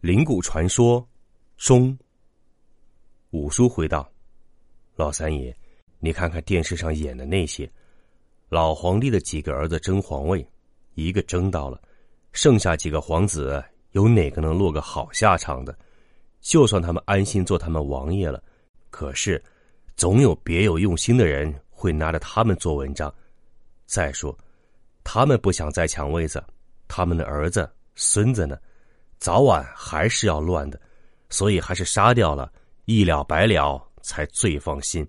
[0.00, 1.06] 灵谷传说
[1.58, 1.96] 中，
[3.32, 4.10] 五叔回道
[4.96, 5.54] ：“老三爷，
[5.98, 7.70] 你看看电视上演的那些，
[8.48, 10.46] 老皇帝的几个儿子争皇位，
[10.94, 11.78] 一个争到了，
[12.32, 15.78] 剩下几个皇子有哪个能落个好下场的？
[16.40, 18.42] 就算他们安心做他们王爷了，
[18.88, 19.42] 可是
[19.96, 23.14] 总有别有用心的人会拿着他们做文章。
[23.84, 24.34] 再说，
[25.04, 26.42] 他们不想再抢位子，
[26.88, 28.58] 他们的儿子、孙子呢？”
[29.20, 30.80] 早晚还是要乱的，
[31.28, 32.50] 所以还是杀掉了，
[32.86, 35.06] 一了百了才最放心。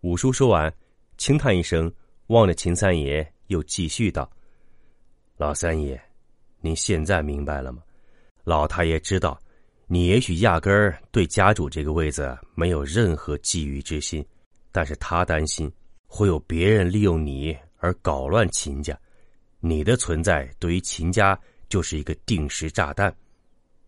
[0.00, 0.72] 五叔说完，
[1.16, 1.90] 轻叹一声，
[2.26, 4.28] 望着秦三爷，又继续道
[5.38, 6.00] ：“老三爷，
[6.60, 7.80] 您现在明白了吗？
[8.42, 9.40] 老太爷知道，
[9.86, 14.26] 你也许压根儿对家主这个位子没有任何觊觎之心，
[14.72, 15.72] 但是他担心
[16.08, 18.98] 会有别人利用你而搞乱秦家，
[19.60, 21.38] 你的存在对于秦家。”
[21.68, 23.14] 就是一个定时炸弹，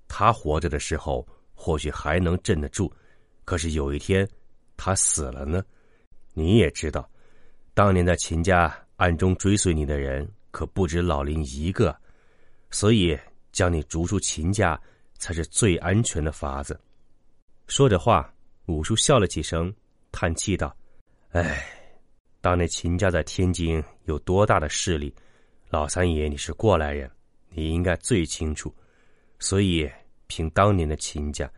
[0.09, 2.93] 他活着的时候或许还能镇得住，
[3.45, 4.29] 可是有一天
[4.77, 5.63] 他死了呢？
[6.35, 7.09] 你也知道，
[7.75, 11.95] 当年在秦家暗中追随你的人可不止老林一个，
[12.71, 13.19] 所以
[13.53, 14.81] 将你逐出秦家
[15.19, 16.79] 才是最安全的法子。
[17.67, 18.33] 说着话，
[18.67, 19.73] 五叔笑了几声，
[20.13, 20.75] 叹气道
[21.33, 21.65] ：“哎，
[22.41, 25.15] 当年秦家在天津有多大的势力，
[25.69, 27.11] 老三爷你是过来人。”
[27.51, 28.75] 你应该最清楚，
[29.39, 29.91] 所以
[30.27, 31.51] 凭当年的秦家，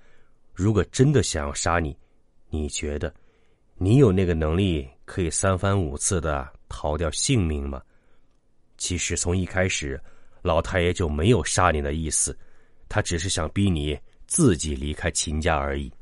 [0.54, 1.96] 如果真的想要杀你，
[2.48, 3.12] 你觉得
[3.76, 7.82] 你有那个能力可以三番五次的逃掉性命吗？
[8.78, 10.00] 其实从一开始，
[10.42, 12.36] 老太爷就没有杀你的意思，
[12.88, 15.92] 他只是想逼你自己离开秦家而已。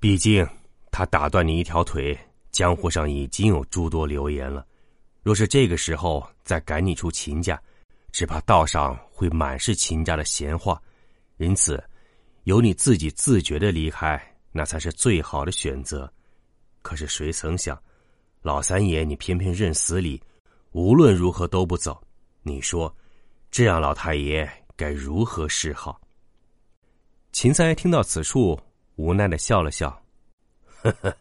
[0.00, 0.46] 毕竟
[0.90, 2.18] 他打断你一条腿，
[2.50, 4.66] 江湖上已经有诸多流言了。
[5.22, 7.60] 若是这个时候再赶你出秦家，
[8.12, 10.80] 只怕道上会满是秦家的闲话，
[11.38, 11.82] 因此，
[12.44, 14.20] 由你自己自觉的离开，
[14.52, 16.12] 那才是最好的选择。
[16.82, 17.80] 可是谁曾想，
[18.42, 20.20] 老三爷你偏偏认死理，
[20.72, 22.02] 无论如何都不走。
[22.42, 22.94] 你说，
[23.50, 26.00] 这样老太爷该如何是好？
[27.32, 28.58] 秦三爷听到此处，
[28.96, 29.90] 无奈的笑了笑，
[30.82, 31.16] 呵呵，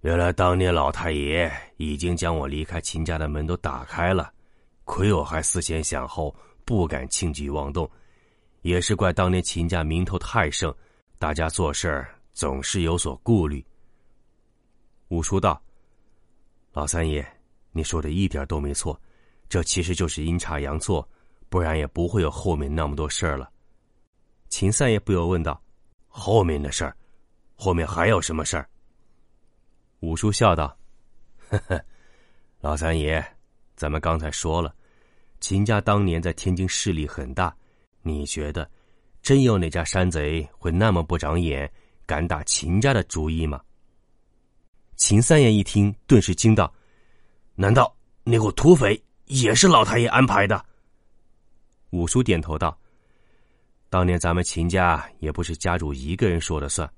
[0.00, 4.33] 原来当年老太爷已经将我离开秦家的门都打开了。
[4.84, 6.34] 亏我还思前想后，
[6.64, 7.90] 不敢轻举妄动，
[8.62, 10.74] 也是怪当年秦家名头太盛，
[11.18, 13.64] 大家做事儿总是有所顾虑。
[15.08, 15.60] 五叔道
[16.72, 17.26] ：“老三爷，
[17.72, 19.00] 你说的一点都没错，
[19.48, 21.06] 这其实就是阴差阳错，
[21.48, 23.50] 不然也不会有后面那么多事儿了。”
[24.48, 25.60] 秦三爷不由问道
[26.08, 26.96] ：“后面的事儿，
[27.56, 28.68] 后面还有什么事儿？”
[30.00, 30.76] 五叔笑道
[31.48, 31.84] ：“呵呵，
[32.60, 33.24] 老三爷。”
[33.84, 34.74] 咱们刚才说了，
[35.40, 37.54] 秦家当年在天津势力很大，
[38.00, 38.66] 你觉得
[39.20, 41.70] 真有哪家山贼会那么不长眼，
[42.06, 43.60] 敢打秦家的主意吗？
[44.96, 46.72] 秦三爷一听，顿时惊道
[47.56, 50.64] ：“难道那伙土匪也是老太爷安排的？”
[51.92, 52.74] 五叔点头道
[53.90, 56.90] ：“当年咱们秦家也不是家主一个人说了算，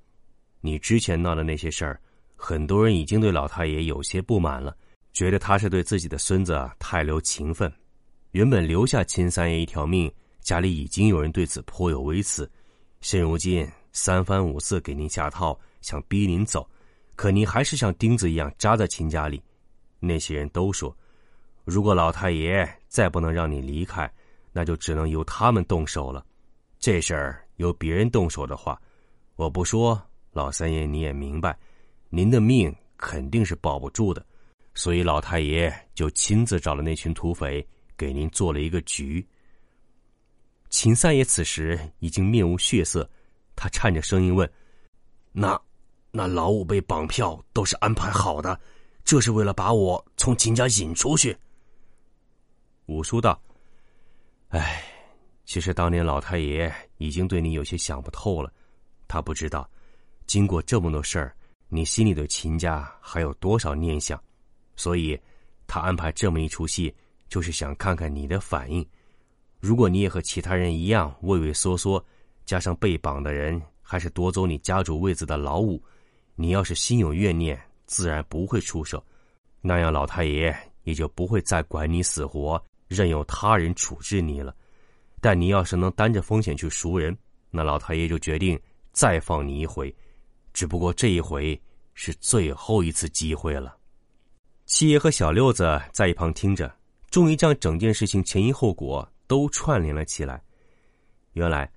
[0.60, 2.00] 你之前闹的那些事儿，
[2.36, 4.72] 很多人已经对老太爷有些不满了。”
[5.16, 7.72] 觉得他是对自己的孙子啊太留情分，
[8.32, 10.12] 原本留下秦三爷一条命，
[10.42, 12.46] 家里已经有人对此颇有微词，
[13.00, 16.68] 现如今三番五次给您下套，想逼您走，
[17.14, 19.42] 可您还是像钉子一样扎在秦家里。
[20.00, 20.94] 那些人都说，
[21.64, 24.12] 如果老太爷再不能让你离开，
[24.52, 26.22] 那就只能由他们动手了。
[26.78, 28.78] 这事儿由别人动手的话，
[29.36, 29.98] 我不说，
[30.32, 31.58] 老三爷你也明白，
[32.10, 34.22] 您的命肯定是保不住的。
[34.76, 39.26] 所以老太爷就亲自找了那群土匪，给您做了一个局。
[40.68, 43.08] 秦三爷此时已经面无血色，
[43.56, 44.48] 他颤着声音问
[45.32, 45.58] ：“那，
[46.10, 48.60] 那老五被绑票都是安排好的，
[49.02, 51.34] 这是为了把我从秦家引出去？”
[52.84, 53.40] 五叔道
[54.50, 54.84] ：“哎，
[55.46, 58.52] 其实当年老太爷已经对你有些想不透了，
[59.08, 59.66] 他不知道，
[60.26, 61.34] 经过这么多事儿，
[61.68, 64.22] 你心里对秦家还有多少念想。”
[64.76, 65.18] 所以，
[65.66, 66.94] 他安排这么一出戏，
[67.28, 68.86] 就是想看看你的反应。
[69.58, 72.04] 如果你也和其他人一样畏畏缩缩，
[72.44, 75.82] 加上被绑的人还是夺走你家主位子的老五，
[76.34, 79.02] 你要是心有怨念，自然不会出手，
[79.60, 84.54] 那样老太爷也就不会再管你死活，任由他人处置你了。
[85.20, 87.16] 但你要是能担着风险去赎人，
[87.50, 88.60] 那老太爷就决定
[88.92, 89.92] 再放你一回，
[90.52, 91.60] 只不过这一回
[91.94, 93.75] 是最后一次机会了。
[94.66, 96.74] 七爷和小六子在一旁听着，
[97.08, 100.42] 终于将整件事情前因后果都串联了起来。
[101.34, 101.70] 原来，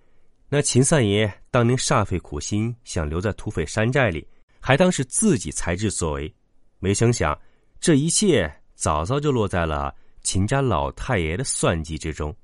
[0.49, 4.27] 那秦三爷当年煞费苦心想留在土匪山寨里，
[4.59, 6.33] 还当是自己才智所为，
[6.79, 7.39] 没成想
[7.79, 9.93] 这一切早早就落在了
[10.23, 12.35] 秦家老太爷的算计之中。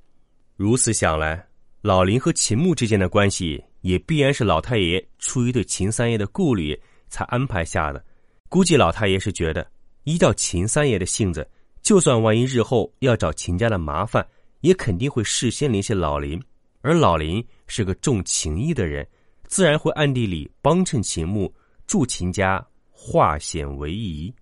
[0.55, 1.43] 如此想来，
[1.81, 8.05] 老林和秦牧之间的关系也必然是老太爷出于对秦三爷的顾虑才安排下的。
[8.47, 9.67] 估计老太爷是觉得，
[10.05, 11.45] 依照秦三爷的性子，
[11.81, 14.25] 就算万一日后要找秦家的麻烦，
[14.61, 16.41] 也肯定会事先联系老林。
[16.81, 19.05] 而老林是个重情义的人，
[19.47, 21.53] 自然会暗地里帮衬秦牧，
[21.85, 24.33] 助秦家化险为夷。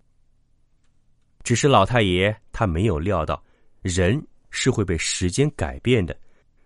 [1.44, 3.44] 只是老太爷他没有料到，
[3.81, 4.24] 人。
[4.56, 6.15] 是会被时间改变的，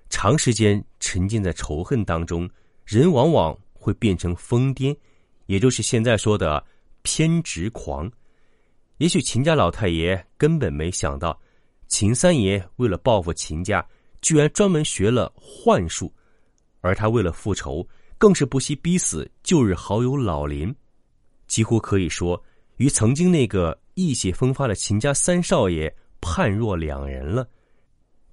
[0.10, 2.46] 长时间沉浸在仇恨当中，
[2.86, 4.94] 人往往会变成疯癫，
[5.46, 6.62] 也就是现在说的
[7.02, 8.12] 偏执狂。
[8.98, 11.40] 也许秦家老太爷根本没想到，
[11.88, 13.86] 秦三爷为了报复秦家，
[14.22, 16.12] 居然专门学了幻术，
[16.82, 20.74] 而他为了复仇，更是不惜逼死旧日好友老林，
[21.48, 22.44] 几乎可以说
[22.78, 27.48] 与曾经那个意气风发的秦家三少爷判若两人了。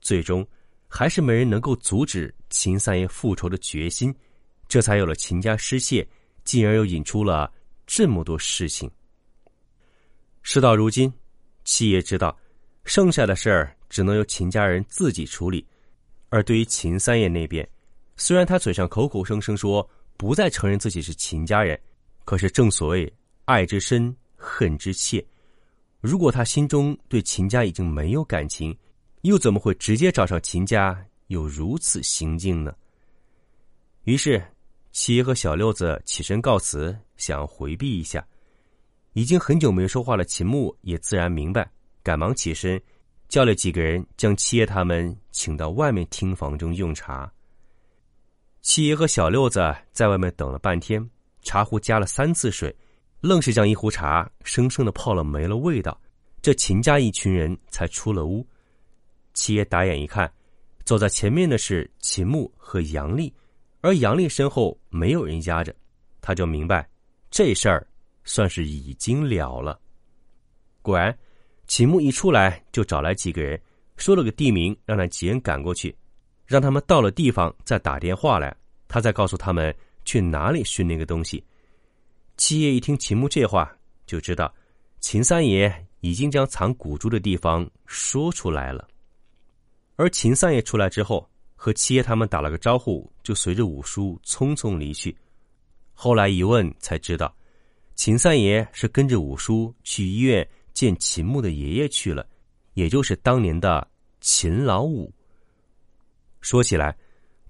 [0.00, 0.46] 最终，
[0.88, 4.14] 还是没人能够阻止秦三爷复仇的决心，
[4.66, 6.06] 这才有了秦家失窃，
[6.43, 7.52] 进而又引出了
[7.87, 8.90] 这么多事情。
[10.46, 11.11] 事到如今，
[11.64, 12.38] 七爷知道，
[12.85, 15.67] 剩下的事儿只能由秦家人自己处理。
[16.29, 17.67] 而对于秦三爷那边，
[18.19, 19.88] 虽然他嘴上口口声声说
[20.19, 21.81] 不再承认自己是秦家人，
[22.26, 23.11] 可是正所谓
[23.46, 25.25] 爱之深，恨之切。
[26.02, 28.76] 如果他心中对秦家已经没有感情，
[29.23, 32.70] 又怎么会直接找上秦家，有如此行径呢？
[34.02, 34.44] 于是，
[34.93, 38.23] 七爷和小六子起身告辞，想回避一下。
[39.14, 41.70] 已经很久没说话的秦牧也自然明白，
[42.02, 42.81] 赶忙起身，
[43.28, 47.32] 叫了几个人将七爷他们请到外面厅房中用茶。
[48.61, 51.08] 七爷和小六子在外面等了半天，
[51.43, 52.75] 茶壶加了三次水，
[53.20, 55.96] 愣是将一壶茶生生的泡了没了味道。
[56.43, 58.44] 这秦家一群人才出了屋。
[59.32, 60.31] 七爷打眼一看，
[60.84, 63.32] 走在前面的是秦牧和杨丽，
[63.81, 65.72] 而杨丽身后没有人压着，
[66.20, 66.88] 他就明白
[67.31, 67.87] 这事儿
[68.25, 69.79] 算是已经了了。
[70.82, 71.17] 果然，
[71.67, 73.61] 秦牧一出来就找来几个人，
[73.97, 75.97] 说了个地名，让那几人赶过去，
[76.47, 78.55] 让他们到了地方再打电话来，
[78.88, 79.75] 他再告诉他们
[80.05, 81.43] 去哪里寻那个东西。
[82.37, 83.75] 七爷一听秦牧这话，
[84.06, 84.53] 就知道
[85.00, 88.87] 秦三爷已经将藏古珠的地方说出来了。
[89.97, 95.17] 而秦三爷出来之后，和七爷他们打了个招呼，就随着五叔匆匆离去。
[95.93, 97.35] 后来一问才知道，
[97.94, 102.26] 秦三爷是跟着五叔去医院见秦牧的爷爷去了，
[102.75, 103.87] 也就是当年的
[104.20, 105.12] 秦老五。
[106.41, 106.96] 说起来，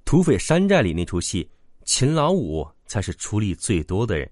[0.05, 1.49] 土匪山寨里那出戏，
[1.85, 4.31] 秦老五才是出力最多的人。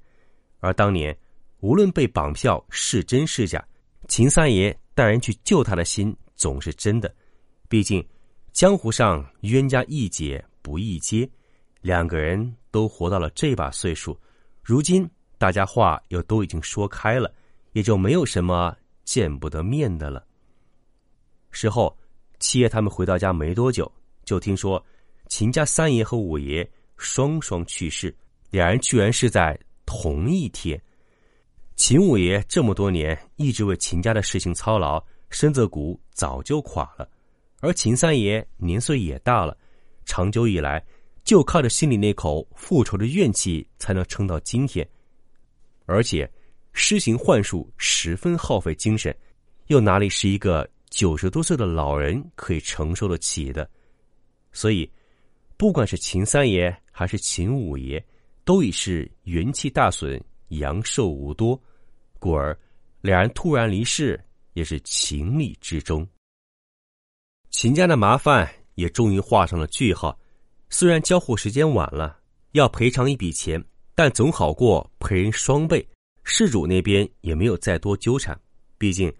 [0.60, 1.16] 而当年，
[1.60, 3.66] 无论被绑票是真是假，
[4.06, 7.12] 秦三爷带人去救他的心总是真的。
[7.68, 8.06] 毕竟，
[8.52, 11.28] 江湖上冤家易解不易结，
[11.80, 14.16] 两个人都活到了这把岁数，
[14.62, 15.08] 如今
[15.42, 17.28] 大家话又都已经说开了，
[17.72, 18.72] 也就没有什么
[19.02, 20.24] 见不得面的了。
[21.50, 21.98] 事后，
[22.38, 23.90] 七爷他们回到家没多久，
[24.24, 24.80] 就听说
[25.26, 28.14] 秦家三爷和五爷双双去世，
[28.50, 30.80] 两人居然是在同一天。
[31.74, 37.08] 秦五爷这么多年一直为秦家的事情操劳，身子骨早就垮了。
[37.58, 39.58] 而秦三爷年岁也大了，
[40.04, 40.80] 长久以来
[41.24, 44.88] 就靠着心里那口复仇的怨气才能撑到今天，
[45.92, 46.30] 而且
[46.72, 49.14] 施行幻术十分耗费精神，
[49.66, 53.68] 又哪里是一个九十多岁的老人可以承受得起的？
[54.52, 54.90] 所以，
[55.56, 58.02] 不管是秦三爷还是秦五爷，
[58.44, 61.60] 都已是元气大损，阳寿无多，
[62.18, 62.58] 故而
[63.00, 64.18] 两人突然离世
[64.54, 66.06] 也是情理之中。
[67.50, 70.18] 秦家的麻烦也终于画上了句号，
[70.70, 72.18] 虽然交货时间晚了，
[72.52, 73.62] 要赔偿一笔钱，
[73.94, 75.86] 但总好过赔人双倍。
[76.24, 78.38] 事主那边也没有再多纠缠，
[78.78, 79.12] 毕竟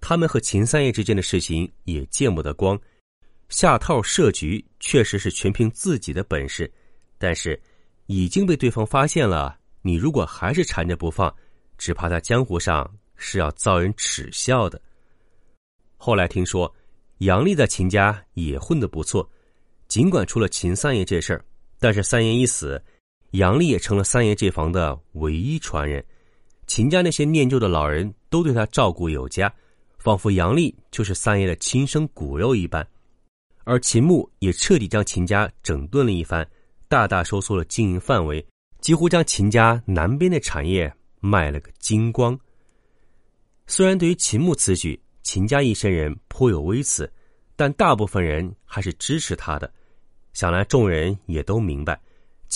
[0.00, 2.78] 他们和秦三爷之间的事情也见不得光。
[3.48, 6.72] 下套设局确实是全凭自己的本事，
[7.18, 7.60] 但是
[8.06, 9.58] 已经被对方发现了。
[9.82, 11.32] 你如果还是缠着不放，
[11.78, 14.80] 只怕在江湖上是要遭人耻笑的。
[15.96, 16.74] 后来听说
[17.18, 19.30] 杨丽在秦家也混得不错，
[19.86, 21.44] 尽管出了秦三爷这事儿，
[21.78, 22.82] 但是三爷一死，
[23.32, 26.04] 杨丽也成了三爷这房的唯一传人。
[26.66, 29.52] 秦家那些念旧的老人都对他照顾有加，
[29.98, 32.86] 仿佛杨丽就是三爷的亲生骨肉一般。
[33.64, 36.48] 而秦牧也彻底将秦家整顿了一番，
[36.88, 38.44] 大大收缩了经营范围。
[38.80, 42.38] 几乎将秦家南边的产业卖了个精光。
[43.66, 47.12] 虽然对于秦牧此举，秦家一生人颇有微词，
[47.56, 49.72] 但大部分人还是支持他的。
[50.34, 52.00] 想来众人也都明白，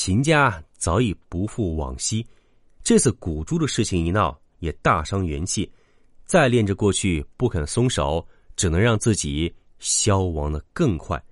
[0.02, 2.26] 秦家早已不复往昔。
[2.82, 5.70] 这次古珠的事情一闹，也大伤元气。
[6.24, 8.26] 再恋着过去不肯松手，
[8.56, 11.22] 只能让自己消亡的更快。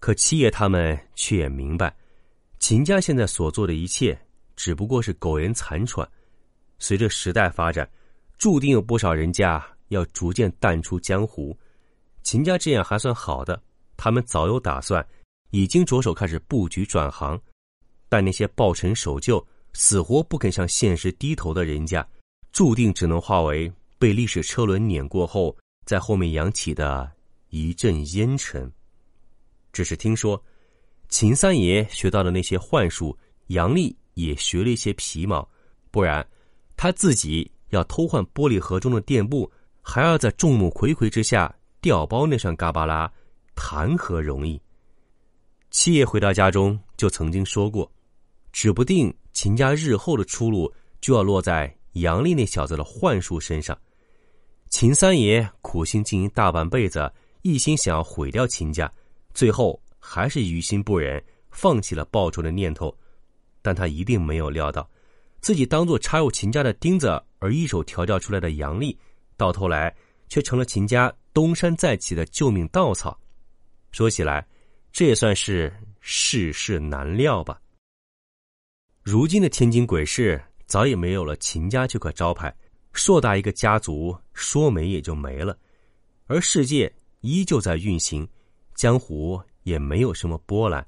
[0.00, 1.96] 可七爷他们却也明白。
[2.58, 4.20] 秦家现在所做的一切，
[4.56, 6.04] 只不过是苟延残喘。
[6.80, 7.88] 随着时代发展，
[8.36, 11.56] 注定有不少人家要逐渐淡出江湖。
[12.24, 13.62] 秦家这样还算好的，
[13.96, 15.06] 他们早有打算，
[15.50, 17.40] 已经着手开始布局转行。
[18.08, 22.06] 但那些抱成守旧、死活不肯向现实低头的人家，
[22.52, 27.10] 注定只能化为被历史车轮碾过后，在后面扬起的
[27.50, 28.70] 一阵烟尘。
[29.72, 30.42] 只是听说。
[31.10, 35.48] 秦三爷学到的那些幻术，杨丽也学了一些皮毛，
[35.90, 36.28] 不然
[36.76, 39.50] 他自己要偷换玻璃盒中的垫布，
[39.80, 41.50] 还要在众目睽睽之下
[41.80, 43.10] 调包那扇嘎巴拉，
[43.54, 44.60] 谈何容易？
[45.80, 47.88] 七爷回到家中就曾经说过，
[48.50, 53.78] 指不定秦家日后的出路就要落在杨丽那小子的幻术身上。
[54.70, 57.08] 秦三爷苦心经营大半辈子，
[57.42, 58.92] 一心想要毁掉秦家，
[59.32, 59.80] 最后。
[60.00, 62.92] 还是于心不忍，放弃了报仇的念头，
[63.62, 64.88] 但他一定没有料到，
[65.40, 68.98] 自己当做插入秦家的钉子而一手调教出来的杨丽，
[69.36, 69.94] 到头来
[70.28, 73.16] 却成了秦家东山再起的救命稻草。
[73.92, 74.44] 说起来，
[74.92, 77.60] 这也算是世事难料吧。
[79.02, 82.54] 如今的天津鬼市早已没有了秦家这块招牌，
[82.92, 85.58] 硕大一个家族说没也就没了，
[86.26, 88.28] 而世界依旧在运行，
[88.74, 89.40] 江湖。
[89.64, 90.86] 也没有什么波澜，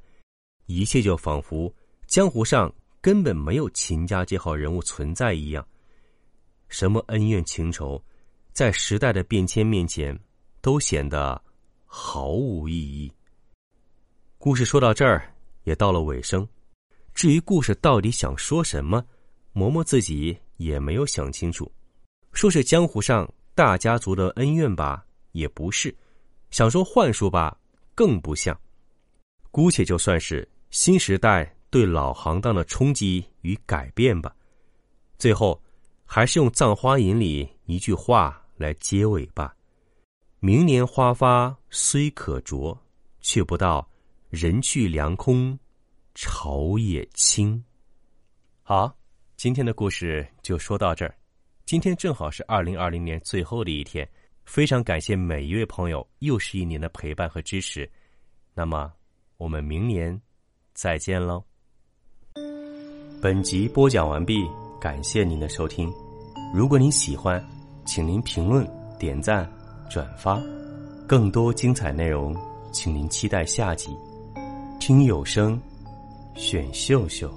[0.64, 1.71] 一切就仿佛
[2.07, 5.62] 江湖上根本没有秦家这号人物存在一样。
[6.71, 8.02] 什么恩怨情仇，
[8.54, 10.19] 在时代的变迁面前，
[10.62, 11.38] 都显得
[11.85, 13.12] 毫无意义。
[14.43, 15.31] 故事说到这儿，
[15.65, 16.49] 也到了尾声。
[17.13, 19.05] 至于故事到底想说什么，
[19.53, 21.71] 嬷嬷自己也没有想清楚。
[22.33, 25.91] 说是江湖上大家族的恩怨吧，也不是；
[26.51, 27.55] 想说幻术吧，
[27.95, 28.59] 更不像。
[29.51, 34.35] 姑且就算是新时代对老行当的冲击与改变吧。
[35.19, 35.63] 最后，
[36.07, 39.55] 还是用《葬花吟》里一句话来结尾吧
[40.41, 42.75] ：“明年花发虽可啄，
[43.21, 43.87] 却不到
[44.31, 45.59] 人去凉空，
[46.15, 47.63] 潮也清。”
[48.65, 48.97] 好，
[49.37, 51.15] 今天的故事就说到这儿。
[51.67, 54.09] 今天正好是二零二零年最后的一天，
[54.47, 57.87] 非常感谢每一位朋友又是一年的陪伴和支持。
[58.55, 58.91] 那么。
[59.41, 60.21] 我们明年
[60.75, 61.43] 再见喽！
[63.23, 64.47] 本集播讲完毕，
[64.79, 65.91] 感谢您的收听。
[66.55, 67.43] 如果您喜欢，
[67.87, 69.51] 请您评论、点赞、
[69.89, 70.39] 转发。
[71.09, 72.37] 更多精彩内容，
[72.71, 73.97] 请您期待下集。
[74.81, 75.61] 听有声，
[76.35, 77.31] 选秀秀。